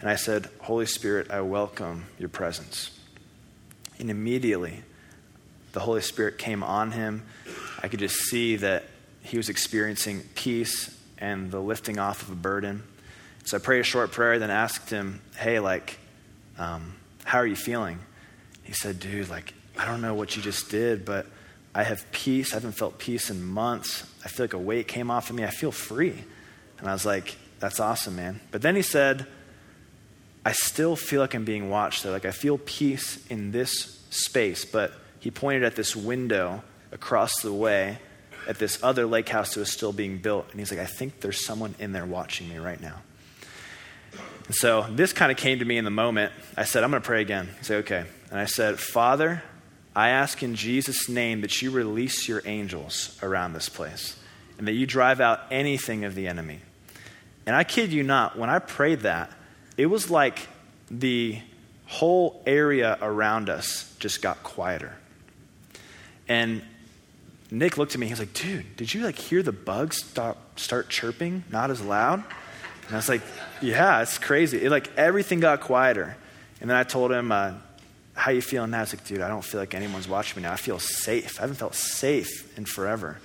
[0.00, 2.96] And I said, Holy Spirit, I welcome your presence.
[3.98, 4.82] And immediately,
[5.72, 7.24] the Holy Spirit came on him.
[7.82, 8.84] I could just see that
[9.22, 12.82] he was experiencing peace and the lifting off of a burden.
[13.44, 15.98] So I prayed a short prayer, then asked him, Hey, like,
[16.58, 17.98] um, how are you feeling?
[18.62, 21.26] He said, Dude, like, I don't know what you just did, but
[21.74, 22.52] I have peace.
[22.52, 24.04] I haven't felt peace in months.
[24.24, 25.44] I feel like a weight came off of me.
[25.44, 26.24] I feel free.
[26.78, 28.40] And I was like, That's awesome, man.
[28.50, 29.26] But then he said,
[30.44, 32.02] I still feel like I'm being watched.
[32.02, 34.64] So, like, I feel peace in this space.
[34.64, 37.98] But he pointed at this window across the way
[38.48, 40.46] at this other lake house that was still being built.
[40.50, 42.96] And he's like, I think there's someone in there watching me right now.
[44.46, 46.32] And so this kind of came to me in the moment.
[46.56, 47.50] I said, I'm going to pray again.
[47.60, 48.04] I said, okay.
[48.30, 49.42] And I said, Father,
[49.94, 54.18] I ask in Jesus' name that you release your angels around this place
[54.56, 56.60] and that you drive out anything of the enemy.
[57.46, 59.30] And I kid you not, when I prayed that,
[59.76, 60.48] it was like
[60.90, 61.40] the
[61.86, 64.94] whole area around us just got quieter.
[66.26, 66.62] And
[67.50, 70.58] Nick looked at me, he was like, dude, did you like hear the bugs stop,
[70.58, 72.22] start chirping, not as loud?
[72.86, 73.22] And I was like,
[73.62, 74.62] yeah, it's crazy.
[74.62, 76.16] It, like everything got quieter.
[76.60, 77.54] And then I told him, uh,
[78.14, 78.78] how you feeling now?
[78.78, 80.52] I was like, dude, I don't feel like anyone's watching me now.
[80.52, 81.38] I feel safe.
[81.38, 83.18] I haven't felt safe in forever.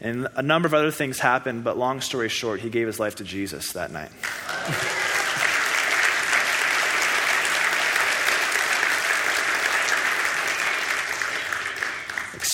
[0.00, 3.16] And a number of other things happened, but long story short, he gave his life
[3.16, 4.10] to Jesus that night.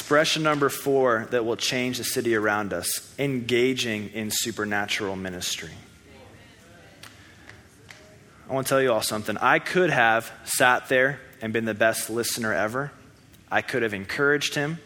[0.05, 5.71] Expression number four that will change the city around us engaging in supernatural ministry.
[8.47, 9.39] I want to tell you all something.
[9.39, 12.93] I could have sat there and been the best listener ever.
[13.51, 14.79] I could have encouraged him.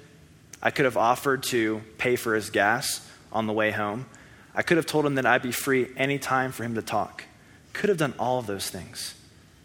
[0.62, 4.06] I could have offered to pay for his gas on the way home.
[4.54, 7.24] I could have told him that I'd be free anytime for him to talk.
[7.72, 9.16] Could have done all of those things.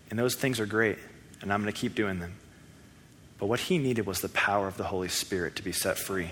[0.10, 0.98] And those things are great,
[1.44, 2.34] and I'm going to keep doing them.
[3.44, 6.30] But what he needed was the power of the Holy Spirit to be set free.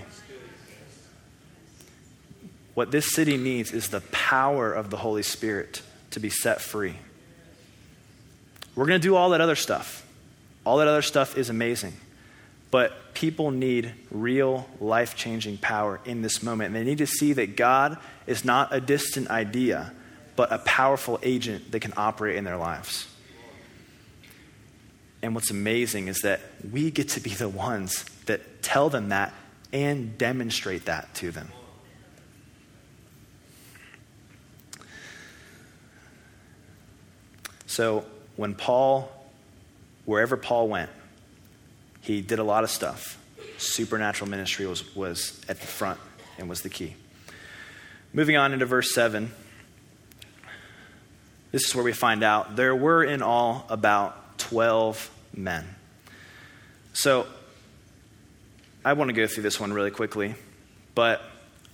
[2.73, 6.95] What this city needs is the power of the Holy Spirit to be set free.
[8.75, 10.07] We're going to do all that other stuff.
[10.65, 11.95] All that other stuff is amazing.
[12.71, 16.67] But people need real life changing power in this moment.
[16.67, 19.91] And they need to see that God is not a distant idea,
[20.37, 23.10] but a powerful agent that can operate in their lives.
[25.23, 26.41] And what's amazing is that
[26.71, 29.33] we get to be the ones that tell them that
[29.71, 31.49] and demonstrate that to them.
[37.67, 38.05] So,
[38.35, 39.09] when Paul,
[40.05, 40.89] wherever Paul went,
[42.01, 43.17] he did a lot of stuff.
[43.57, 45.99] Supernatural ministry was, was at the front
[46.37, 46.95] and was the key.
[48.11, 49.31] Moving on into verse 7,
[51.51, 55.65] this is where we find out there were in all about 12 men.
[56.93, 57.27] So,
[58.83, 60.35] I want to go through this one really quickly.
[60.95, 61.21] But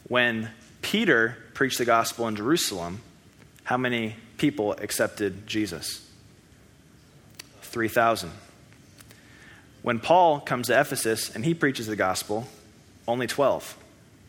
[0.08, 0.50] when
[0.82, 3.02] Peter preached the gospel in Jerusalem,
[3.64, 6.06] how many people accepted Jesus?
[7.62, 8.32] 3,000.
[9.82, 12.48] When Paul comes to Ephesus and he preaches the gospel,
[13.08, 13.78] only 12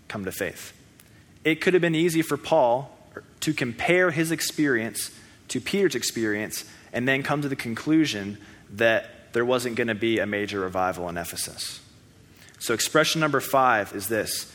[0.07, 0.73] come to faith.
[1.45, 2.97] It could have been easy for Paul
[3.41, 5.11] to compare his experience
[5.49, 8.39] to Peter's experience and then come to the conclusion
[8.75, 11.81] that there wasn't going to be a major revival in Ephesus.
[12.59, 14.53] So, expression number five is this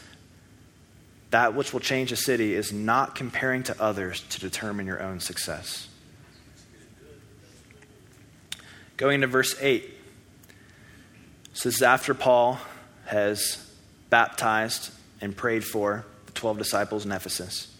[1.29, 5.19] that which will change a city is not comparing to others to determine your own
[5.19, 5.87] success.
[8.97, 9.89] Going to verse 8.
[11.53, 12.59] So, this is after Paul
[13.05, 13.57] has
[14.09, 17.73] baptized and prayed for the 12 disciples in Ephesus.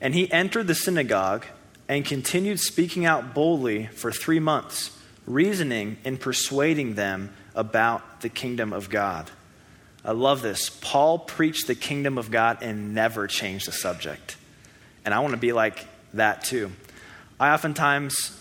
[0.00, 1.46] And he entered the synagogue
[1.88, 8.72] and continued speaking out boldly for three months, reasoning and persuading them about the kingdom
[8.72, 9.30] of God.
[10.04, 10.68] I love this.
[10.68, 14.36] Paul preached the kingdom of God and never changed the subject.
[15.04, 16.72] And I want to be like that too.
[17.38, 18.36] I oftentimes,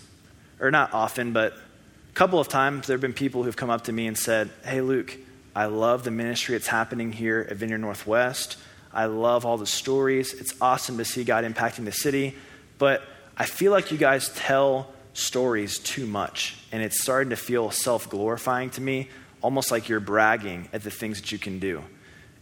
[0.60, 3.86] or not often, but a couple of times, there have been people who've come up
[3.86, 5.18] to me and said, Hey, Luke,
[5.56, 8.58] I love the ministry that's happening here at Vineyard Northwest.
[8.94, 10.34] I love all the stories.
[10.34, 12.36] It's awesome to see God impacting the city.
[12.78, 13.04] But
[13.42, 18.08] I feel like you guys tell stories too much, and it's starting to feel self
[18.08, 19.10] glorifying to me
[19.42, 21.82] almost like you're bragging at the things that you can do.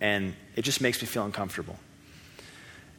[0.02, 1.78] And it just makes me feel uncomfortable.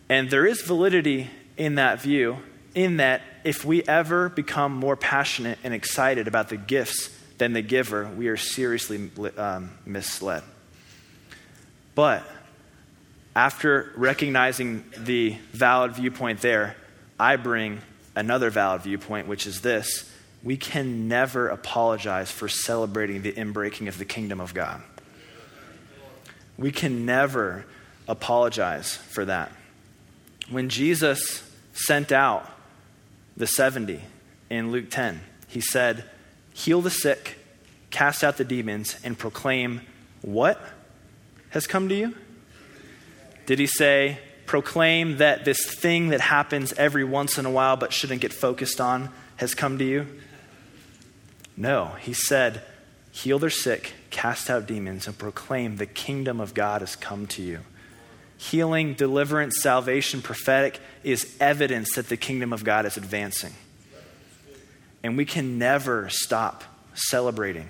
[0.08, 1.28] And there is validity
[1.58, 2.38] in that view,
[2.74, 7.60] in that if we ever become more passionate and excited about the gifts than the
[7.60, 10.42] giver, we are seriously um, misled.
[11.94, 12.24] But
[13.36, 16.76] after recognizing the valid viewpoint there,
[17.18, 17.82] I bring
[18.14, 20.10] another valid viewpoint, which is this
[20.42, 24.80] we can never apologize for celebrating the inbreaking of the kingdom of God.
[26.56, 27.66] We can never
[28.08, 29.52] apologize for that.
[30.48, 32.50] When Jesus sent out
[33.36, 34.00] the 70
[34.48, 36.04] in Luke 10, he said,
[36.52, 37.38] Heal the sick,
[37.90, 39.82] cast out the demons, and proclaim
[40.22, 40.60] what
[41.50, 42.14] has come to you?
[43.46, 44.18] Did he say,
[44.50, 48.80] proclaim that this thing that happens every once in a while but shouldn't get focused
[48.80, 50.04] on has come to you?
[51.56, 52.60] No, he said,
[53.12, 57.42] heal their sick, cast out demons, and proclaim the kingdom of God has come to
[57.42, 57.60] you.
[58.38, 63.52] Healing, deliverance, salvation, prophetic is evidence that the kingdom of God is advancing.
[65.04, 67.68] And we can never stop celebrating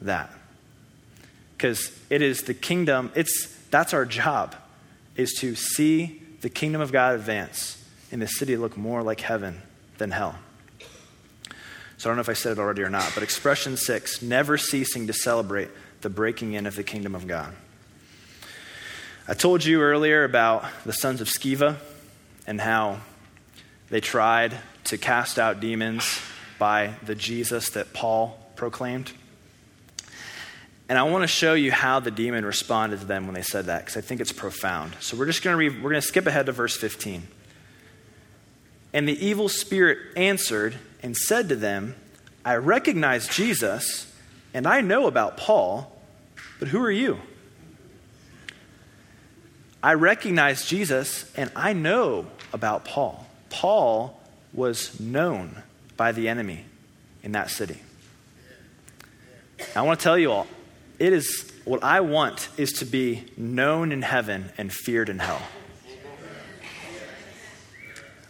[0.00, 0.30] that.
[1.56, 4.54] Because it is the kingdom, it's that's our job,
[5.16, 9.62] is to see the kingdom of God advance and the city look more like heaven
[9.98, 10.38] than hell.
[11.98, 14.58] So I don't know if I said it already or not, but expression six never
[14.58, 15.70] ceasing to celebrate
[16.02, 17.54] the breaking in of the kingdom of God.
[19.26, 21.76] I told you earlier about the sons of Sceva
[22.46, 23.00] and how
[23.88, 26.20] they tried to cast out demons
[26.58, 29.12] by the Jesus that Paul proclaimed.
[30.88, 33.66] And I want to show you how the demon responded to them when they said
[33.66, 34.94] that, because I think it's profound.
[35.00, 37.26] So we're just going to read, we're going to skip ahead to verse 15.
[38.92, 41.96] And the evil spirit answered and said to them,
[42.44, 44.12] I recognize Jesus
[44.54, 46.00] and I know about Paul,
[46.60, 47.18] but who are you?
[49.82, 53.26] I recognize Jesus and I know about Paul.
[53.50, 54.20] Paul
[54.52, 55.62] was known
[55.96, 56.64] by the enemy
[57.22, 57.80] in that city.
[59.74, 60.46] I want to tell you all,
[60.98, 65.42] it is what I want is to be known in heaven and feared in hell.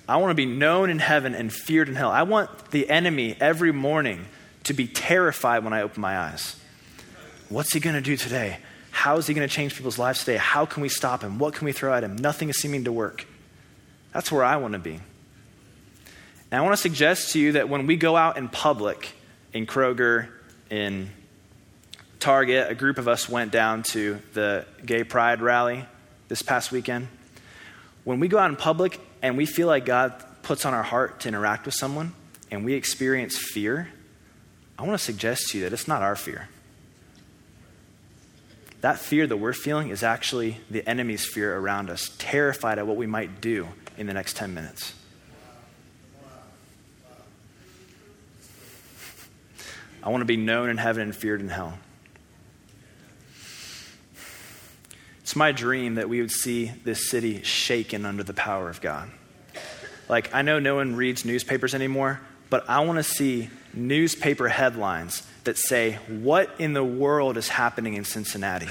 [0.09, 2.11] I want to be known in heaven and feared in hell.
[2.11, 4.27] I want the enemy every morning
[4.65, 6.57] to be terrified when I open my eyes.
[7.49, 8.59] What's he going to do today?
[8.91, 10.37] How is he going to change people's lives today?
[10.37, 11.39] How can we stop him?
[11.39, 12.17] What can we throw at him?
[12.17, 13.27] Nothing is seeming to work.
[14.13, 15.01] That's where I want to be.
[16.51, 19.13] And I want to suggest to you that when we go out in public,
[19.53, 20.29] in Kroger,
[20.71, 21.11] in
[22.19, 25.85] Target, a group of us went down to the gay pride rally
[26.29, 27.09] this past weekend.
[28.05, 30.13] When we go out in public and we feel like God
[30.43, 32.15] puts on our heart to interact with someone
[32.51, 33.89] and we experience fear,
[34.79, 36.49] I want to suggest to you that it's not our fear.
[38.83, 42.97] That fear that we're feeling is actually the enemy's fear around us, terrified at what
[42.97, 44.95] we might do in the next 10 minutes.
[50.03, 51.79] I want to be known in heaven and feared in hell.
[55.27, 59.11] It's my dream that we would see this city shaken under the power of God.
[60.09, 65.27] Like, I know no one reads newspapers anymore, but I want to see newspaper headlines
[65.43, 68.69] that say, What in the world is happening in Cincinnati?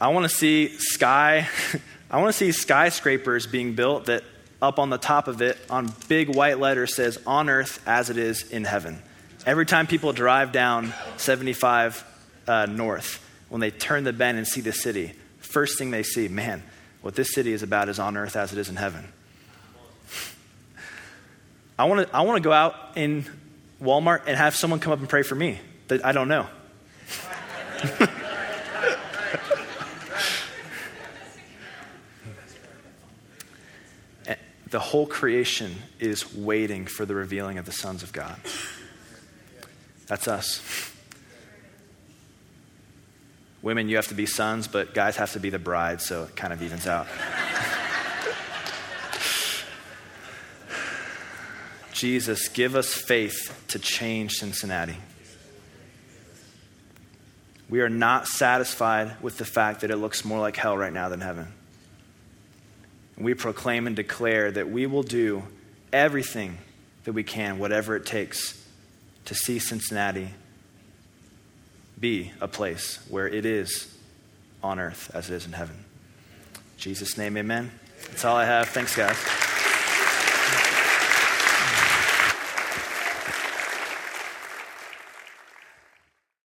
[0.00, 1.48] I want to see sky.
[2.12, 4.22] I want to see skyscrapers being built that
[4.60, 8.16] up on the top of it, on big white letters, says "On Earth as it
[8.16, 9.02] is in heaven."
[9.46, 12.04] Every time people drive down 75
[12.46, 16.28] uh, North, when they turn the bend and see the city, first thing they see,
[16.28, 16.62] man,
[17.02, 19.06] what this city is about is on earth as it is in heaven.
[21.78, 23.24] I want to I want to go out in
[23.80, 26.46] Walmart and have someone come up and pray for me that I don't know.
[34.70, 38.38] the whole creation is waiting for the revealing of the sons of God.
[40.06, 40.92] That's us.
[43.62, 46.36] Women, you have to be sons, but guys have to be the bride, so it
[46.36, 47.06] kind of evens out.
[51.92, 54.96] Jesus, give us faith to change Cincinnati.
[57.68, 61.08] We are not satisfied with the fact that it looks more like hell right now
[61.08, 61.48] than heaven.
[63.18, 65.42] We proclaim and declare that we will do
[65.92, 66.58] everything
[67.04, 68.64] that we can, whatever it takes,
[69.24, 70.28] to see Cincinnati
[71.98, 73.94] be a place where it is
[74.62, 75.84] on earth as it is in heaven.
[76.54, 77.72] In Jesus' name, amen.
[78.08, 78.68] That's all I have.
[78.68, 79.16] Thanks, guys.